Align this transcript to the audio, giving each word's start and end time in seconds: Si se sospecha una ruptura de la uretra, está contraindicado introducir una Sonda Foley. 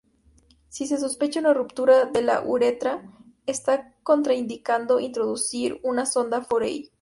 Si 0.67 0.87
se 0.87 0.97
sospecha 0.97 1.41
una 1.41 1.53
ruptura 1.53 2.05
de 2.05 2.23
la 2.23 2.41
uretra, 2.41 3.03
está 3.45 3.93
contraindicado 4.01 4.99
introducir 4.99 5.79
una 5.83 6.07
Sonda 6.07 6.41
Foley. 6.41 6.89